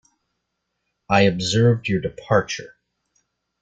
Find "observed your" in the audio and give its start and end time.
1.21-2.01